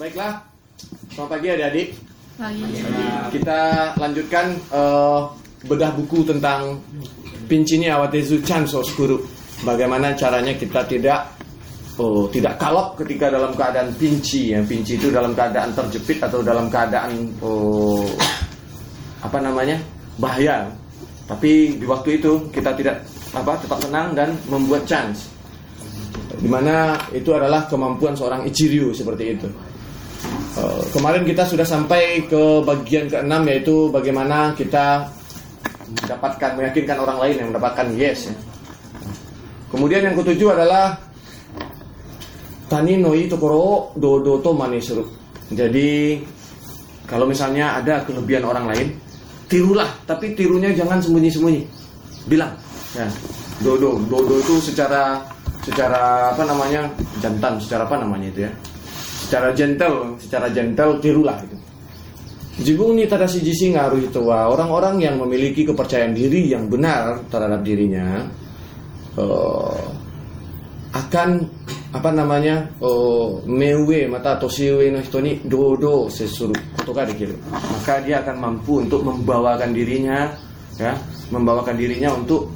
[0.00, 0.40] baiklah,
[1.12, 1.88] selamat pagi adik-adik.
[2.40, 2.64] Pagi.
[3.36, 3.60] Kita
[4.00, 5.20] lanjutkan eh,
[5.68, 6.80] bedah buku tentang
[7.44, 9.20] Pincini Awatezu Chanso Skuru.
[9.60, 11.36] Bagaimana caranya kita tidak
[12.00, 14.64] oh, tidak kalap ketika dalam keadaan pinci ya.
[14.64, 17.12] Pinci itu dalam keadaan terjepit atau dalam keadaan
[17.44, 18.08] oh,
[19.20, 19.76] apa namanya?
[20.16, 20.64] bahaya.
[21.28, 23.04] Tapi di waktu itu kita tidak
[23.36, 25.28] apa tetap tenang dan membuat chance.
[26.40, 29.48] Di mana itu adalah kemampuan seorang Ichiryu seperti itu.
[30.58, 35.06] Uh, kemarin kita sudah sampai ke bagian keenam yaitu bagaimana kita
[35.86, 38.34] mendapatkan meyakinkan orang lain yang mendapatkan yes ya.
[39.70, 40.98] Kemudian yang ketujuh adalah
[42.66, 45.06] tani noi tokoro dodo to manisuru.
[45.54, 46.18] Jadi
[47.06, 48.88] kalau misalnya ada kelebihan orang lain,
[49.50, 51.66] tirulah, tapi tirunya jangan sembunyi-sembunyi.
[52.30, 52.54] Bilang,
[52.94, 53.10] ya.
[53.58, 55.18] Dodo, dodo itu secara
[55.66, 56.86] secara apa namanya?
[57.18, 58.52] jantan, secara apa namanya itu ya?
[59.30, 61.54] Secara gentle, secara gentle tirulah itu.
[62.98, 68.26] Ni tadashi jisi ngaruh itu orang-orang yang memiliki kepercayaan diri yang benar terhadap dirinya
[69.14, 69.86] eh,
[70.90, 71.46] akan
[71.94, 77.98] apa namanya oh, mewe mata atau siwe no hito ni dodo sesuru kotoka dikiru maka
[78.02, 80.30] dia akan mampu untuk membawakan dirinya
[80.78, 80.94] ya
[81.34, 82.54] membawakan dirinya untuk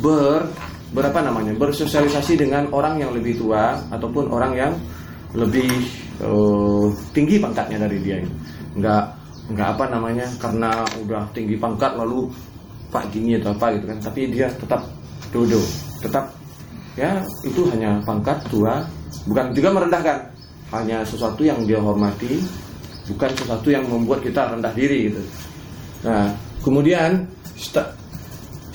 [0.00, 0.48] ber
[0.96, 4.72] berapa namanya bersosialisasi dengan orang yang lebih tua ataupun orang yang
[5.36, 5.70] lebih
[6.24, 8.32] uh, tinggi pangkatnya dari dia ini.
[8.76, 9.04] Nggak
[9.50, 10.70] nggak apa namanya karena
[11.02, 12.30] udah tinggi pangkat lalu
[12.90, 13.98] pak gini atau apa gitu kan.
[14.00, 14.82] Tapi dia tetap
[15.30, 15.60] dodo,
[16.02, 16.24] tetap
[16.98, 18.82] ya itu hanya pangkat tua,
[19.26, 20.18] bukan juga merendahkan,
[20.74, 22.42] hanya sesuatu yang dia hormati,
[23.10, 25.22] bukan sesuatu yang membuat kita rendah diri gitu.
[26.06, 27.24] Nah kemudian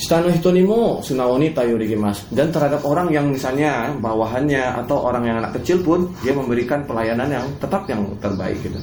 [0.05, 1.49] Stano hitonimo sunaoni
[1.97, 6.85] mas dan terhadap orang yang misalnya bawahannya atau orang yang anak kecil pun dia memberikan
[6.85, 8.77] pelayanan yang tetap yang terbaik gitu.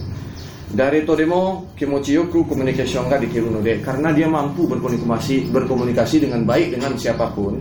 [0.75, 6.75] Dari todemo kimochi yoku communication ga dikiru node karena dia mampu berkomunikasi berkomunikasi dengan baik
[6.75, 7.55] dengan siapa pun.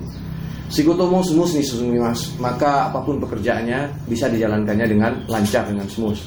[0.65, 6.17] Sikotomo semus nih mas maka apa pun pekerjaannya bisa dijalankannya dengan lancar dengan smooth.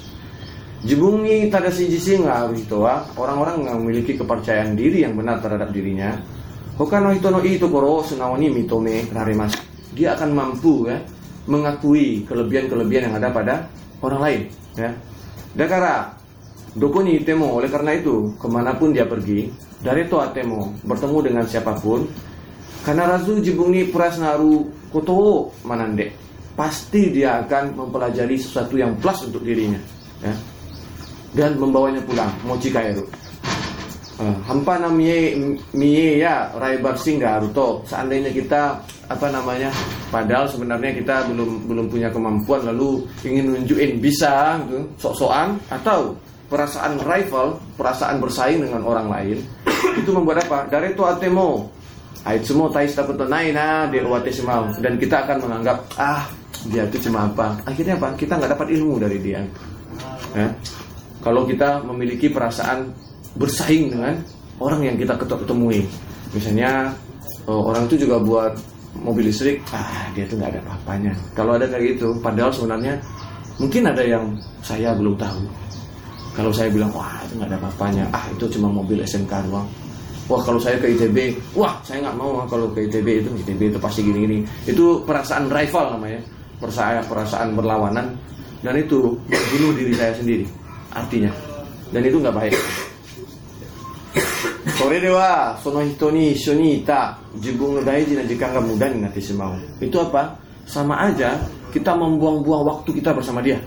[0.87, 2.62] Jibungi tadashi jisi harus
[3.19, 6.15] orang-orang yang memiliki kepercayaan diri yang benar terhadap dirinya
[6.75, 9.62] Hokano hito no ii tokoro sunao ni mitome raremasu.
[9.95, 10.99] Dia akan mampu ya
[11.47, 13.55] mengakui kelebihan-kelebihan yang ada pada
[14.03, 14.41] orang lain
[14.75, 14.91] ya.
[15.55, 16.11] Dakara
[16.75, 19.47] doko ni itemo oleh karena itu ke mana pun dia pergi
[19.79, 22.03] dari to atemo bertemu dengan siapa pun
[22.83, 26.11] karena razu jibung ni prasnaru koto manande
[26.59, 29.79] pasti dia akan mempelajari sesuatu yang plus untuk dirinya
[30.27, 30.35] ya
[31.39, 33.06] dan membawanya pulang mochi kairu
[34.14, 35.34] Uh, hampa namie
[35.75, 38.78] mie ya raibar singa ruto seandainya kita
[39.10, 39.75] apa namanya
[40.06, 46.14] padahal sebenarnya kita belum belum punya kemampuan lalu ingin nunjukin bisa gitu sok-sokan atau
[46.47, 49.38] perasaan rival perasaan bersaing dengan orang lain
[49.98, 50.70] itu membuat apa?
[50.70, 51.66] Dari itu atemo
[52.25, 53.98] ait semua tais dapat naina di
[54.31, 56.22] semau dan kita akan menganggap ah
[56.70, 57.58] dia itu cuma apa?
[57.66, 58.14] Akhirnya apa?
[58.14, 59.42] Kita nggak dapat ilmu dari dia.
[60.34, 60.50] Ya?
[61.25, 62.92] kalau kita memiliki perasaan
[63.39, 64.15] bersaing dengan
[64.62, 65.87] orang yang kita ketemui.
[66.34, 66.91] Misalnya
[67.47, 68.55] oh, orang itu juga buat
[68.95, 71.12] mobil listrik, ah dia tuh nggak ada apa-apanya.
[71.34, 72.94] Kalau ada kayak gitu, padahal sebenarnya
[73.59, 74.25] mungkin ada yang
[74.62, 75.43] saya belum tahu.
[76.34, 79.67] Kalau saya bilang, wah itu nggak ada apa-apanya, ah itu cuma mobil SMK doang.
[80.25, 83.78] Wah kalau saya ke ITB, wah saya nggak mau kalau ke ITB itu ITB itu
[83.78, 84.47] pasti gini-gini.
[84.65, 86.21] Itu perasaan rival namanya,
[86.62, 88.15] perasaan perasaan berlawanan
[88.65, 90.47] dan itu bunuh diri saya sendiri.
[90.94, 91.31] Artinya,
[91.93, 92.55] dan itu nggak baik.
[94.78, 100.35] それではその人に一緒にいた自分の大事な時間が無駄になってしまう itu apa
[100.68, 101.40] sama aja
[101.74, 103.57] kita membuang-buang waktu kita bersama dia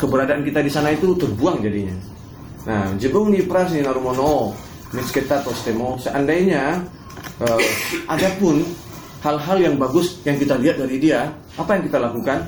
[0.00, 1.94] keberadaan kita di sana itu terbuang jadinya
[2.64, 4.56] nah jibung ni pras ni narumono
[4.92, 6.80] mitsketa tostemo seandainya
[7.42, 7.60] uh,
[8.08, 8.62] ada pun
[9.24, 12.44] hal-hal yang bagus yang kita lihat dari dia apa yang kita lakukan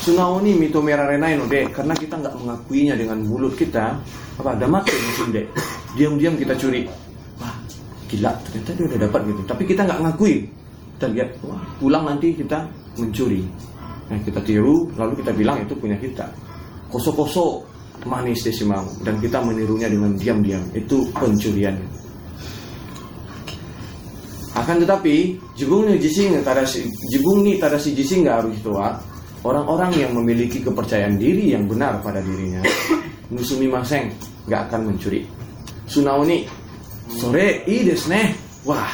[0.00, 4.00] Sunaoni mito merarenai no de karena kita nggak mengakuinya dengan mulut kita
[4.40, 5.46] apa ada mati mungkin deh
[5.95, 6.85] diam-diam kita curi.
[7.39, 7.55] Wah
[8.11, 9.41] gila ternyata dia udah dapat gitu.
[9.47, 10.35] Tapi kita nggak ngakui.
[10.95, 12.67] Kita lihat wah pulang nanti kita
[12.99, 13.41] mencuri.
[14.11, 16.27] Nah kita tiru lalu kita bilang itu punya kita.
[16.91, 17.65] Koso-koso
[18.05, 20.63] manis desimau dan kita menirunya dengan diam-diam.
[20.75, 21.75] Itu pencurian.
[24.55, 28.71] Akan tetapi jibung ni jising tadasi jibung ni tadasi jising nggak harus itu
[29.45, 32.65] orang-orang yang memiliki kepercayaan diri yang benar pada dirinya
[33.33, 34.09] musumi maseng
[34.49, 35.21] nggak akan mencuri
[35.85, 36.45] Sunaoni
[37.09, 38.27] sore i nih
[38.65, 38.89] wah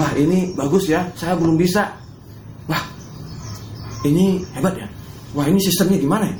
[0.00, 1.92] wah ini bagus ya saya belum bisa
[2.66, 2.80] wah
[4.08, 4.88] ini hebat ya
[5.36, 6.36] wah ini sistemnya gimana ya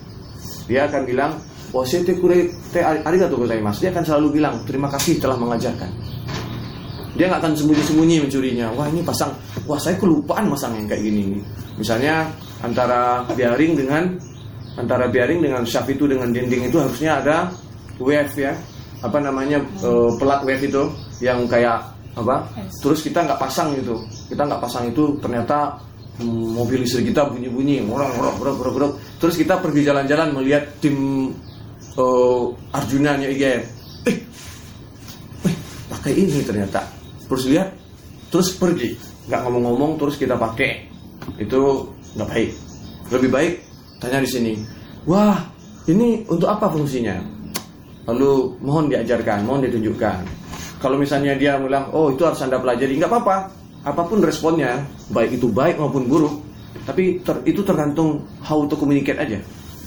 [0.64, 1.32] Dia akan bilang,
[1.74, 3.82] Wasete kure te arigatou gozaimasu.
[3.84, 5.90] Dia akan selalu bilang, terima kasih telah mengajarkan.
[7.18, 8.70] Dia nggak akan sembunyi-sembunyi mencurinya.
[8.78, 9.34] Wah ini pasang,
[9.66, 11.42] wah saya kelupaan masang yang kayak gini.
[11.74, 12.30] Misalnya
[12.62, 14.16] antara bearing dengan
[14.78, 17.36] antara bearing dengan shaft itu dengan dinding itu harusnya ada
[17.98, 18.54] wave ya
[19.04, 20.88] apa namanya uh, pelat wave itu
[21.20, 21.84] yang kayak
[22.16, 22.48] apa
[22.80, 24.00] terus kita nggak pasang gitu.
[24.32, 25.76] Kita nggak pasang itu ternyata
[26.22, 31.28] mm, mobil listrik kita bunyi-bunyi orang orang orang orang terus kita pergi jalan-jalan melihat tim
[32.00, 33.62] uh, Arjuna nya IGN
[34.08, 34.16] eh,
[35.44, 35.56] eh
[35.92, 36.80] pakai ini ternyata.
[37.28, 37.68] Terus lihat
[38.32, 38.96] terus pergi.
[39.28, 40.88] Nggak ngomong-ngomong terus kita pakai.
[41.36, 42.50] Itu nggak baik.
[43.12, 43.54] Lebih baik
[44.04, 44.52] tanya di sini
[45.08, 45.40] wah
[45.88, 47.16] ini untuk apa fungsinya
[48.04, 50.22] lalu mohon diajarkan mohon ditunjukkan.
[50.80, 53.36] Kalau misalnya dia bilang oh itu harus anda pelajari nggak apa-apa.
[53.84, 54.80] Apa pun responnya
[55.12, 56.40] baik itu baik maupun buruk
[56.84, 59.40] tapi ter, itu tergantung how to communicate aja.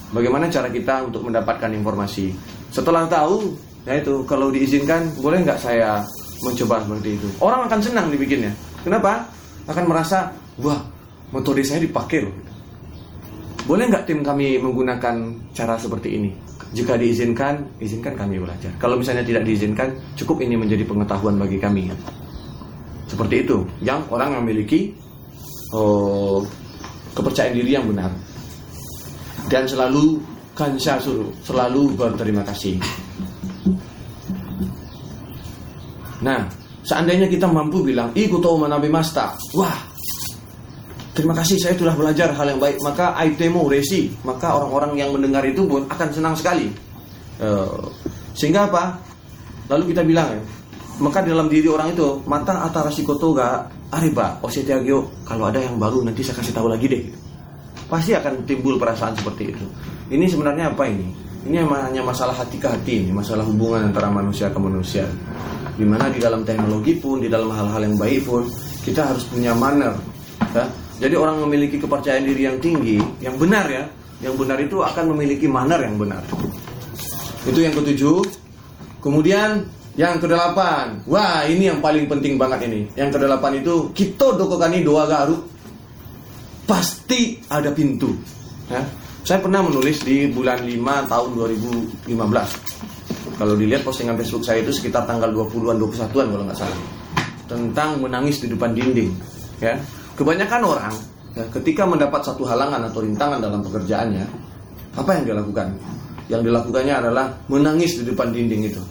[0.09, 2.33] Bagaimana cara kita untuk mendapatkan informasi.
[2.73, 3.53] Setelah tahu
[3.85, 6.01] ya itu kalau diizinkan boleh nggak saya
[6.41, 7.27] mencoba seperti itu?
[7.43, 8.53] Orang akan senang dibikinnya.
[8.81, 9.27] Kenapa?
[9.67, 10.31] Akan merasa
[10.63, 10.79] wah
[11.35, 12.46] metode saya dipakai loh
[13.67, 15.15] boleh nggak tim kami menggunakan
[15.51, 16.31] cara seperti ini?
[16.71, 18.71] Jika diizinkan izinkan kami belajar.
[18.79, 21.91] Kalau misalnya tidak diizinkan cukup ini menjadi pengetahuan bagi kami.
[23.07, 23.67] Seperti itu.
[23.83, 24.95] Yang orang memiliki
[25.75, 26.43] oh,
[27.11, 28.11] kepercayaan diri yang benar.
[29.47, 30.19] Dan selalu
[30.55, 32.75] kansha suruh selalu berterima kasih.
[36.19, 36.49] Nah,
[36.83, 39.86] seandainya kita mampu bilang, ikut tahu manabi masta, wah,
[41.17, 45.41] terima kasih saya telah belajar hal yang baik, maka aitemo resi, maka orang-orang yang mendengar
[45.41, 46.69] itu pun akan senang sekali.
[47.41, 47.89] Uh,
[48.37, 49.01] sehingga apa?
[49.73, 50.37] Lalu kita bilang
[50.97, 56.01] maka dalam diri orang itu mata atara sikoto ga ariba osetiagyo kalau ada yang baru
[56.01, 57.03] nanti saya kasih tahu lagi deh
[57.85, 59.65] pasti akan timbul perasaan seperti itu
[60.09, 61.05] ini sebenarnya apa ini
[61.45, 65.05] ini hanya masalah hati ke hati ini masalah hubungan antara manusia ke manusia
[65.77, 68.49] Di mana di dalam teknologi pun, di dalam hal-hal yang baik pun,
[68.81, 69.93] kita harus punya manner.
[70.57, 70.65] Ya?
[70.97, 73.85] Jadi orang memiliki kepercayaan diri yang tinggi, yang benar ya,
[74.21, 76.25] yang benar itu akan memiliki manner yang benar.
[77.45, 78.25] Itu yang ketujuh.
[78.97, 79.61] Kemudian
[79.93, 82.89] yang kedelapan, wah ini yang paling penting banget ini.
[82.97, 85.37] Yang kedelapan itu kita dokokani doa garu
[86.65, 88.17] pasti ada pintu.
[88.67, 88.81] Ya.
[89.21, 92.77] Saya pernah menulis di bulan 5 tahun 2015
[93.37, 96.79] kalau dilihat postingan Facebook saya itu sekitar tanggal 20-an 21-an kalau nggak salah.
[97.47, 99.13] Tentang menangis di depan dinding,
[99.61, 99.77] ya.
[100.17, 100.95] Kebanyakan orang
[101.37, 104.25] ya, ketika mendapat satu halangan atau rintangan dalam pekerjaannya,
[104.97, 105.67] apa yang dia lakukan?
[106.27, 108.81] Yang dilakukannya adalah menangis di depan dinding itu.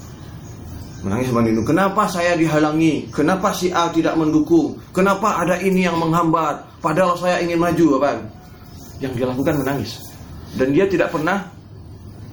[1.02, 1.66] Menangis di depan dinding.
[1.66, 3.10] Kenapa saya dihalangi?
[3.10, 4.78] Kenapa si A tidak mendukung?
[4.94, 6.78] Kenapa ada ini yang menghambat?
[6.78, 8.22] Padahal saya ingin maju, apa?
[9.02, 9.98] Yang dia lakukan menangis.
[10.54, 11.50] Dan dia tidak pernah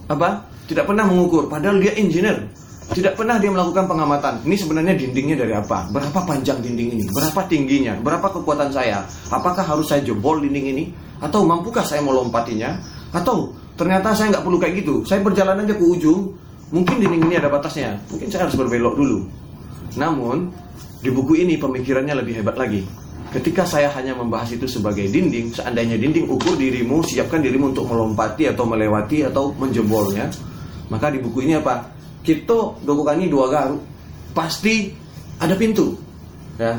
[0.07, 0.45] apa?
[0.69, 2.47] Tidak pernah mengukur, padahal dia engineer.
[2.91, 4.43] Tidak pernah dia melakukan pengamatan.
[4.43, 5.87] Ini sebenarnya dindingnya dari apa?
[5.87, 7.03] Berapa panjang dinding ini?
[7.07, 7.95] Berapa tingginya?
[8.03, 9.07] Berapa kekuatan saya?
[9.31, 10.83] Apakah harus saya jebol dinding ini?
[11.23, 12.75] Atau mampukah saya melompatinya?
[13.15, 15.07] Atau ternyata saya nggak perlu kayak gitu.
[15.07, 16.35] Saya berjalan aja ke ujung.
[16.75, 17.95] Mungkin dinding ini ada batasnya.
[18.11, 19.23] Mungkin saya harus berbelok dulu.
[19.95, 20.51] Namun
[20.99, 22.83] di buku ini pemikirannya lebih hebat lagi.
[23.33, 28.45] Ketika saya hanya membahas itu sebagai dinding, seandainya dinding ukur dirimu, siapkan dirimu untuk melompati
[28.45, 30.29] atau melewati atau menjebolnya,
[30.93, 31.89] maka di buku ini apa?
[32.21, 33.81] Kita dokokani dua garu.
[34.29, 34.93] Pasti
[35.41, 35.97] ada pintu.
[36.61, 36.77] Ya.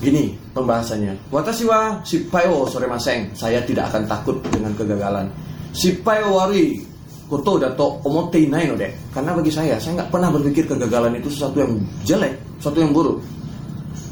[0.00, 1.28] Gini pembahasannya.
[1.28, 3.28] Watashi wa shippayo sore maseng.
[3.36, 5.28] Saya tidak akan takut dengan kegagalan.
[5.76, 6.80] Shippayo wari
[7.28, 8.88] koto dato omote inai no de.
[9.12, 11.76] Karena bagi saya, saya nggak pernah berpikir kegagalan itu sesuatu yang
[12.08, 13.20] jelek, sesuatu yang buruk.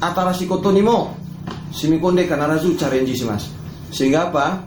[0.05, 1.17] Atara si koto nimo
[1.73, 3.49] shimikonde kanarazu challenge mas.
[3.91, 4.63] Sehingga apa?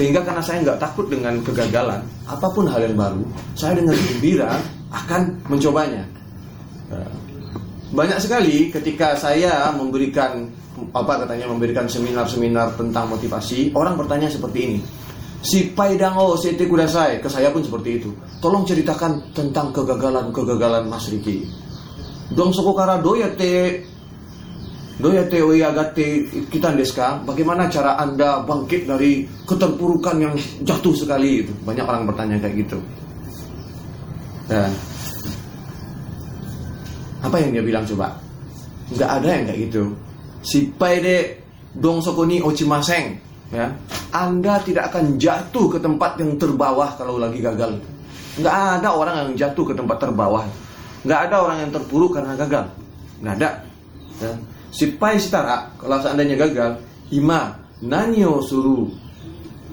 [0.00, 3.20] Sehingga karena saya nggak takut dengan kegagalan, apa pun hal yang baru,
[3.52, 4.56] saya dengan gembira
[4.88, 6.08] akan mencobanya.
[6.88, 7.12] Eh,
[7.92, 10.48] banyak sekali ketika saya memberikan
[10.96, 14.80] apa katanya memberikan seminar-seminar tentang motivasi, orang bertanya seperti ini.
[15.44, 18.08] Si Paidango Sete Kudasai ke saya pun seperti itu.
[18.40, 21.44] Tolong ceritakan tentang kegagalan-kegagalan Mas Riki.
[22.32, 23.84] Dong sokokara doyate
[25.00, 31.52] Doyate agate kita deska, bagaimana cara Anda bangkit dari keterpurukan yang jatuh sekali itu?
[31.64, 32.78] Banyak orang bertanya kayak gitu.
[34.44, 34.68] Dan
[37.24, 38.12] apa yang dia bilang coba?
[38.92, 39.82] Enggak ada yang kayak gitu.
[40.44, 41.40] Si Paide
[41.72, 43.16] dong sokoni ochimaseng,
[43.56, 43.72] ya.
[44.12, 47.80] Anda tidak akan jatuh ke tempat yang terbawah kalau lagi gagal.
[48.36, 50.44] Enggak ada orang yang jatuh ke tempat terbawah.
[51.08, 52.68] Enggak ada orang yang terpuruk karena gagal.
[53.24, 53.50] Enggak ada.
[54.20, 54.32] Ya
[54.70, 56.78] si pai setara kalau seandainya gagal
[57.10, 58.86] hima nanyo suru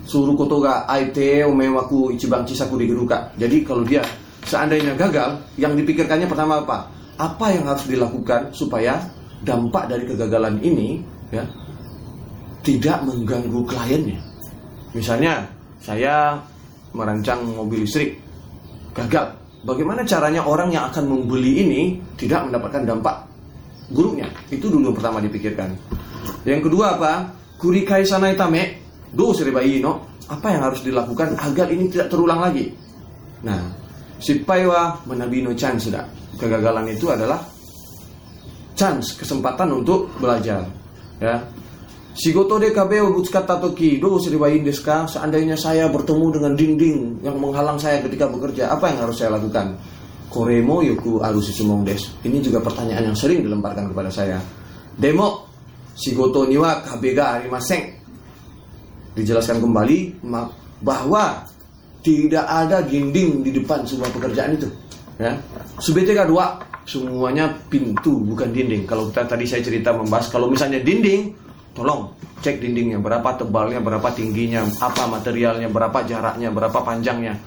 [0.08, 3.28] suruh koto ga aite omewaku ichibang cisaku digeruka.
[3.36, 4.02] Jadi kalau dia
[4.48, 6.88] seandainya gagal, yang dipikirkannya pertama apa?
[7.20, 9.04] Apa yang harus dilakukan supaya
[9.44, 11.44] dampak dari kegagalan ini ya
[12.64, 14.20] tidak mengganggu kliennya.
[14.96, 15.44] Misalnya
[15.84, 16.40] saya
[16.96, 18.16] merancang mobil listrik
[18.96, 19.36] gagal.
[19.68, 21.82] Bagaimana caranya orang yang akan membeli ini
[22.16, 23.27] tidak mendapatkan dampak
[23.92, 24.28] buruknya?
[24.52, 25.76] Itu dulu pertama dipikirkan.
[26.48, 27.14] Yang kedua apa?
[27.58, 28.80] Kurikai sanai tame
[29.12, 29.34] do
[29.82, 29.94] no.
[30.28, 32.68] Apa yang harus dilakukan agar ini tidak terulang lagi?
[33.48, 33.64] Nah,
[34.20, 36.04] sipaiwa menabino chance sudah.
[36.36, 37.40] Kegagalan itu adalah
[38.76, 40.68] chance, kesempatan untuk belajar.
[41.18, 41.42] Ya,
[42.18, 48.02] Shigoto de kabeo butsukata toki do deska seandainya saya bertemu dengan dinding yang menghalang saya
[48.02, 49.78] ketika bekerja apa yang harus saya lakukan
[50.28, 54.40] koremo yoku arusi sumong des ini juga pertanyaan yang sering dilemparkan kepada saya.
[54.98, 55.48] Demo
[55.98, 57.90] Shigoto niwa kabega arimaseng
[59.18, 60.22] dijelaskan kembali
[60.86, 61.42] bahwa
[62.06, 64.70] tidak ada dinding di depan sebuah pekerjaan itu
[65.18, 65.34] ya.
[65.82, 68.86] Subete dua semuanya pintu bukan dinding.
[68.86, 71.34] Kalau kita tadi saya cerita membahas kalau misalnya dinding
[71.78, 72.10] tolong
[72.42, 77.38] cek dindingnya berapa tebalnya berapa tingginya apa materialnya berapa jaraknya berapa panjangnya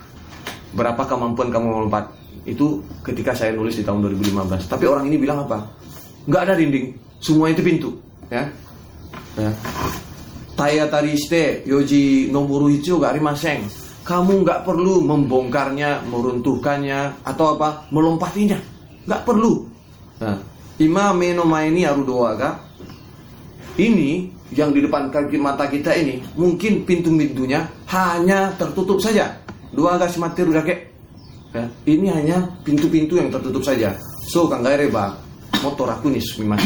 [0.70, 5.44] berapa kemampuan kamu melompat itu ketika saya nulis di tahun 2015 tapi orang ini bilang
[5.44, 5.64] apa?
[6.24, 6.86] Nggak ada dinding.
[7.20, 7.90] Semua itu pintu
[8.32, 8.48] ya,
[9.36, 9.50] ya.
[10.56, 13.64] Taya tariste yoji nomuru hijau gak rimaseng.
[14.04, 18.56] Kamu nggak perlu membongkarnya meruntuhkannya atau apa melompatinya.
[19.04, 19.68] Nggak perlu.
[20.20, 20.36] Nah,
[20.80, 22.56] ima meno maini aru doa kak
[23.80, 29.30] ini yang di depan kaki mata kita ini mungkin pintu-pintunya hanya tertutup saja.
[29.70, 30.89] Dua gas mati kakek.
[31.50, 33.90] Ya, ini hanya pintu-pintu yang tertutup saja.
[34.30, 35.18] So reba
[35.66, 36.62] motor aku nih memang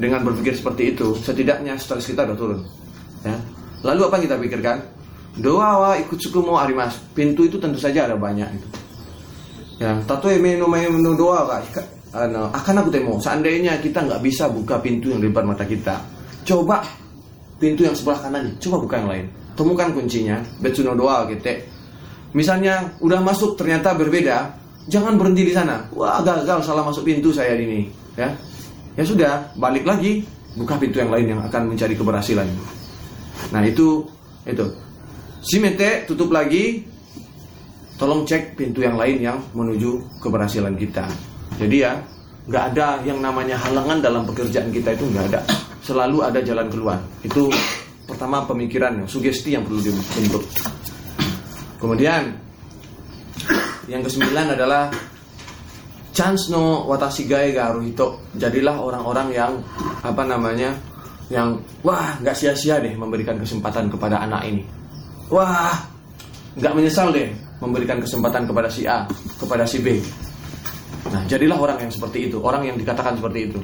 [0.00, 2.60] dengan berpikir seperti itu setidaknya stres kita udah turun.
[3.20, 3.36] Ya.
[3.84, 4.78] Lalu apa kita pikirkan?
[5.38, 6.96] Doa wa ikut suku mau arimas.
[7.12, 8.68] Pintu itu tentu saja ada banyak itu.
[9.82, 11.84] Ya, tato emeno menu doa kak.
[12.54, 13.18] Akan aku temo.
[13.18, 15.98] Seandainya kita nggak bisa buka pintu yang di mata kita,
[16.46, 16.86] coba
[17.58, 21.54] pintu yang sebelah kanan coba buka yang lain temukan kuncinya betsuno doa gitu
[22.34, 24.52] misalnya udah masuk ternyata berbeda
[24.90, 25.88] jangan berhenti di sana.
[25.94, 27.88] Wah gagal salah masuk pintu saya ini
[28.18, 28.28] ya.
[28.94, 30.22] Ya sudah balik lagi
[30.54, 32.46] buka pintu yang lain yang akan mencari keberhasilan.
[33.50, 34.04] Nah itu
[34.44, 34.66] itu.
[35.44, 36.84] Simete tutup lagi.
[37.94, 41.06] Tolong cek pintu yang lain yang menuju keberhasilan kita.
[41.62, 41.94] Jadi ya
[42.50, 45.40] nggak ada yang namanya halangan dalam pekerjaan kita itu nggak ada.
[45.86, 46.98] Selalu ada jalan keluar.
[47.22, 47.54] Itu
[48.04, 50.42] pertama pemikiran, sugesti yang perlu dibentuk.
[51.84, 52.32] Kemudian
[53.92, 54.88] yang kesembilan adalah
[56.16, 58.24] chance no watashi gae garu hito.
[58.40, 59.52] Jadilah orang-orang yang
[60.00, 60.72] apa namanya?
[61.32, 64.60] yang wah nggak sia-sia deh memberikan kesempatan kepada anak ini.
[65.32, 65.72] Wah,
[66.52, 67.32] nggak menyesal deh
[67.64, 69.08] memberikan kesempatan kepada si A,
[69.40, 70.04] kepada si B.
[71.08, 73.58] Nah, jadilah orang yang seperti itu, orang yang dikatakan seperti itu.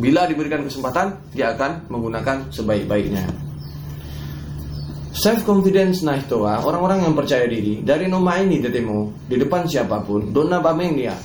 [0.00, 3.47] Bila diberikan kesempatan, dia akan menggunakan sebaik-baiknya.
[5.08, 9.64] Self confidence nah itu orang-orang yang percaya diri dari nomor ini di demo di depan
[9.64, 11.16] siapa pun dona bameng dia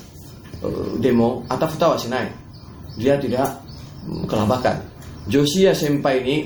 [0.63, 2.31] eh, demo atau futawa sinai
[2.95, 3.59] dia tidak
[4.27, 4.79] kelabakan.
[5.27, 6.37] Josia Senpai ini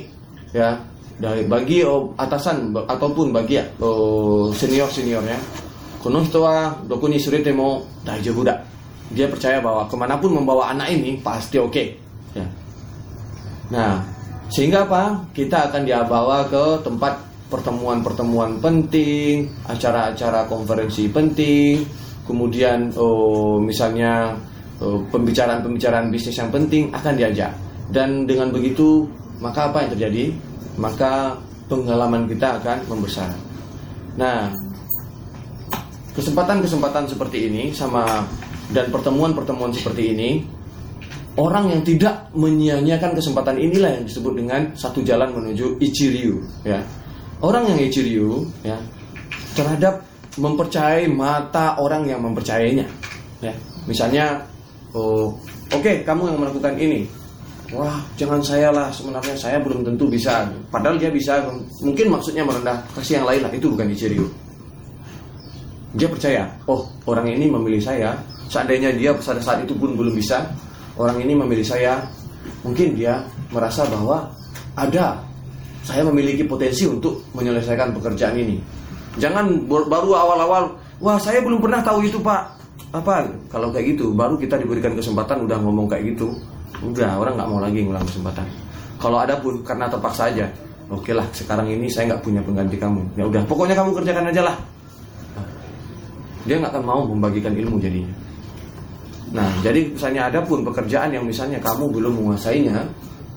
[0.53, 0.77] ya
[1.17, 5.37] dari bagi oh, atasan ataupun bagi ya oh, senior seniornya
[5.97, 8.45] kono hitowa dokuni surete mo daijoubu
[9.11, 11.83] dia percaya bahwa ke mana pun membawa anak ini pasti oke
[12.37, 12.45] ya.
[13.73, 14.03] nah
[14.47, 15.27] sehingga apa?
[15.35, 21.79] Kita akan dia bawa ke tempat pertemuan-pertemuan penting acara-acara konferensi penting
[22.27, 24.35] kemudian oh, misalnya
[24.83, 27.55] oh, pembicaraan-pembicaraan bisnis yang penting akan diajak.
[27.87, 29.07] Dan dengan begitu
[29.39, 30.35] maka apa yang terjadi?
[30.75, 31.39] Maka
[31.71, 33.31] pengalaman kita akan membesar.
[34.19, 34.51] Nah
[36.11, 38.27] kesempatan-kesempatan seperti ini sama
[38.75, 40.29] dan pertemuan-pertemuan seperti ini
[41.37, 46.81] orang yang tidak menyia-nyiakan kesempatan inilah yang disebut dengan satu jalan menuju ichiryu ya.
[47.37, 48.77] Orang yang ichiryu ya
[49.53, 50.01] terhadap
[50.37, 52.85] mempercayai mata orang yang mempercayainya
[53.45, 53.53] ya.
[53.85, 54.41] Misalnya
[54.97, 55.29] oh
[55.69, 57.05] oke okay, kamu yang melakukan ini.
[57.67, 60.49] Wah jangan saya lah sebenarnya saya belum tentu bisa.
[60.73, 61.45] Padahal dia bisa
[61.85, 64.25] mungkin maksudnya merendah kasih yang lain lah itu bukan ichiryu.
[65.93, 68.17] Dia percaya oh orang ini memilih saya
[68.49, 70.41] seandainya dia pada saat itu pun belum bisa
[70.97, 72.01] orang ini memilih saya.
[72.65, 73.21] Mungkin dia
[73.53, 74.27] merasa bahwa
[74.75, 75.21] ada
[75.85, 78.59] saya memiliki potensi untuk menyelesaikan pekerjaan ini.
[79.17, 82.59] Jangan baru awal-awal wah saya belum pernah tahu itu pak.
[82.91, 83.23] Apa?
[83.51, 86.33] Kalau kayak gitu baru kita diberikan kesempatan udah ngomong kayak gitu
[86.77, 88.45] udah orang nggak mau lagi ngulang kesempatan.
[88.97, 90.45] Kalau ada pun karena terpaksa aja.
[90.87, 93.01] Oke lah sekarang ini saya nggak punya pengganti kamu.
[93.19, 94.55] Ya udah pokoknya kamu kerjakan aja lah.
[95.35, 95.47] Nah,
[96.47, 98.26] dia nggak akan mau membagikan ilmu jadinya
[99.35, 102.79] nah jadi misalnya ada pun pekerjaan yang misalnya kamu belum menguasainya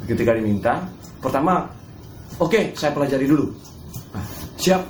[0.06, 0.86] ketika diminta
[1.18, 1.66] pertama
[2.40, 3.46] oke saya pelajari dulu.
[4.16, 4.24] Nah,
[4.56, 4.82] siap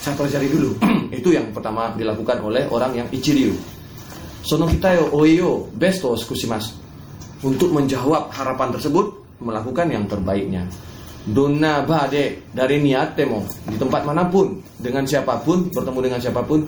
[0.00, 0.70] saya pelajari dulu.
[1.18, 3.54] Itu yang pertama dilakukan oleh orang yang ichiryu.
[4.40, 6.16] Sono kita yo oyo best to
[6.48, 6.72] mas.
[7.40, 10.68] Untuk menjawab harapan tersebut melakukan yang terbaiknya.
[11.20, 16.40] Donna bade dari niat temo di tempat mana pun dengan siapa pun bertemu dengan siapa
[16.44, 16.64] pun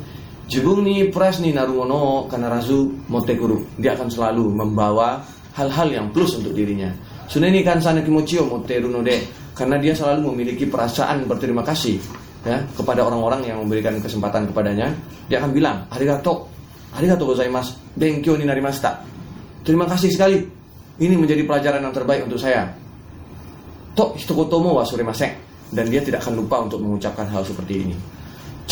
[0.50, 5.22] jibung ni pres ni narumono karena razu motekuru dia akan selalu membawa
[5.56, 6.90] hal-hal yang plus untuk dirinya.
[7.28, 9.20] Suneni kan sana kimochio moteruno de
[9.52, 12.00] karena dia selalu memiliki perasaan berterima kasih
[12.42, 14.92] ya kepada orang-orang yang memberikan kesempatan kepadanya.
[15.28, 16.49] Dia akan bilang arigato
[16.96, 17.96] arigato gozaimasu.
[17.96, 19.04] Benkyo ni narimashita.
[19.62, 20.40] Terima kasih sekali.
[21.00, 22.68] Ini menjadi pelajaran yang terbaik untuk saya.
[23.92, 25.32] Tok hitokotomo wa masek
[25.72, 27.96] dan dia tidak akan lupa untuk mengucapkan hal seperti ini.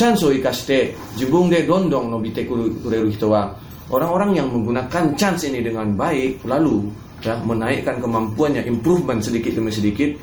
[0.00, 3.52] Chance o ikashite jibung de dondong nobite kureru hito wa
[3.92, 6.88] orang-orang yang menggunakan chance ini dengan baik lalu
[7.20, 10.16] ya menaikkan kemampuannya improvement sedikit demi sedikit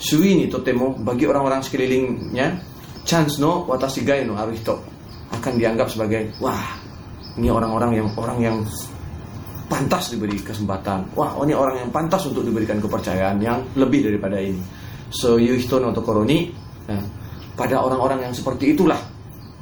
[0.00, 2.64] sui ni totemo bagi orang-orang sekelilingnya
[3.04, 4.80] chance no watashi gai no aruhito
[5.36, 6.80] akan dianggap sebagai wah
[7.36, 8.56] ini orang-orang yang orang yang
[9.68, 11.12] pantas diberi kesempatan.
[11.14, 14.58] Wah, oh ini orang yang pantas untuk diberikan kepercayaan yang lebih daripada ini.
[15.12, 16.50] So yuhito no tokoroni,
[16.90, 17.19] nah,
[17.54, 18.98] pada orang-orang yang seperti itulah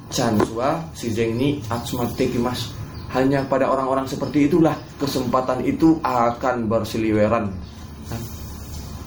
[0.09, 2.73] chanswa si ni atsumate kimas.
[3.09, 7.49] Hanya pada orang-orang seperti itulah kesempatan itu akan berseliweran.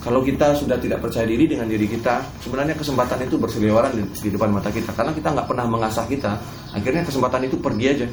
[0.01, 4.29] Kalau kita sudah tidak percaya diri dengan diri kita, sebenarnya kesempatan itu berseliweran di, di
[4.33, 6.41] depan mata kita karena kita nggak pernah mengasah kita.
[6.73, 8.07] Akhirnya kesempatan itu pergi aja.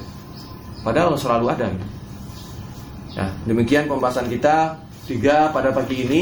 [0.84, 1.72] Padahal selalu ada.
[1.72, 1.86] Gitu.
[3.16, 4.76] Ya, demikian pembahasan kita
[5.08, 6.20] tiga pada pagi ini,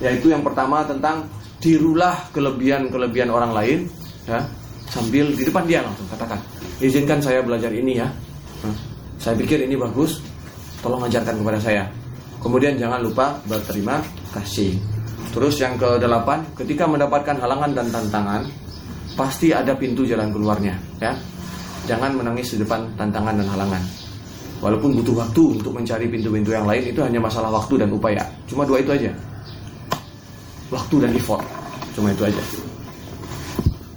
[0.00, 1.28] yaitu yang pertama tentang
[1.62, 3.78] tirulah kelebihan-kelebihan orang lain,
[4.26, 4.42] ya,
[4.90, 6.42] sambil di depan dia langsung katakan,
[6.82, 8.10] izinkan saya belajar ini ya.
[8.66, 8.74] Nah,
[9.22, 10.18] saya pikir ini bagus,
[10.82, 11.86] tolong ajarkan kepada saya.
[12.42, 14.02] Kemudian jangan lupa berterima
[14.34, 14.74] kasih.
[15.30, 18.42] Terus yang ke delapan, ketika mendapatkan halangan dan tantangan,
[19.14, 21.14] pasti ada pintu jalan keluarnya, ya.
[21.86, 23.82] Jangan menangis di depan tantangan dan halangan.
[24.62, 28.22] Walaupun butuh waktu untuk mencari pintu-pintu yang lain itu hanya masalah waktu dan upaya.
[28.46, 29.10] Cuma dua itu aja.
[30.70, 31.42] Waktu dan effort.
[31.92, 32.42] Cuma itu aja.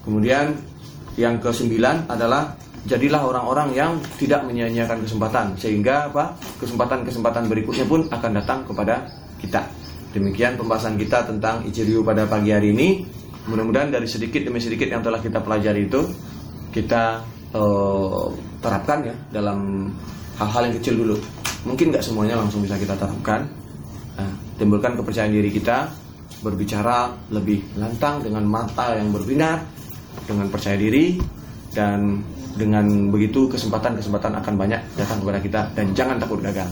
[0.03, 0.53] Kemudian
[1.15, 2.53] yang ke sembilan adalah
[2.85, 9.09] jadilah orang-orang yang tidak menyia-nyiakan kesempatan sehingga apa kesempatan-kesempatan berikutnya pun akan datang kepada
[9.41, 9.65] kita.
[10.13, 13.03] Demikian pembahasan kita tentang Ichiryu pada pagi hari ini.
[13.45, 16.01] Mudah-mudahan dari sedikit demi sedikit yang telah kita pelajari itu
[16.73, 17.21] kita
[17.55, 18.27] uh,
[18.59, 19.89] terapkan ya dalam
[20.35, 21.15] hal-hal yang kecil dulu
[21.63, 23.47] mungkin nggak semuanya langsung bisa kita terapkan
[24.19, 25.87] nah, timbulkan kepercayaan diri kita
[26.41, 29.61] berbicara lebih lantang dengan mata yang berbinar
[30.25, 31.19] dengan percaya diri
[31.75, 32.23] dan
[32.55, 35.61] dengan begitu kesempatan-kesempatan akan banyak datang kepada kita.
[35.75, 36.71] Dan jangan takut gagal